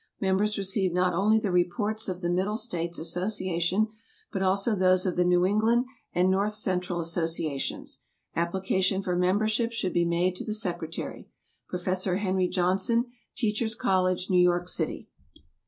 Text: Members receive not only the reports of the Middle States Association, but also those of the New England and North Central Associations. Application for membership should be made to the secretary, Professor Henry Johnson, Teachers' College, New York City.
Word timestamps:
Members 0.19 0.57
receive 0.57 0.93
not 0.93 1.13
only 1.13 1.37
the 1.37 1.51
reports 1.51 2.09
of 2.09 2.21
the 2.21 2.29
Middle 2.31 2.57
States 2.57 2.97
Association, 2.97 3.87
but 4.31 4.41
also 4.41 4.73
those 4.73 5.05
of 5.05 5.15
the 5.15 5.23
New 5.23 5.45
England 5.45 5.85
and 6.11 6.27
North 6.31 6.53
Central 6.55 6.99
Associations. 6.99 7.99
Application 8.35 9.03
for 9.03 9.15
membership 9.15 9.71
should 9.71 9.93
be 9.93 10.03
made 10.03 10.35
to 10.37 10.43
the 10.43 10.55
secretary, 10.55 11.29
Professor 11.69 12.15
Henry 12.15 12.47
Johnson, 12.47 13.11
Teachers' 13.35 13.75
College, 13.75 14.27
New 14.27 14.41
York 14.41 14.67
City. 14.69 15.07